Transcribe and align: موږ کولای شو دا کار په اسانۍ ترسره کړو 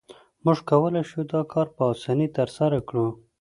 موږ 0.45 0.57
کولای 0.69 1.03
شو 1.09 1.21
دا 1.31 1.41
کار 1.53 1.67
په 1.75 1.83
اسانۍ 1.93 2.27
ترسره 2.37 2.79
کړو 2.87 3.07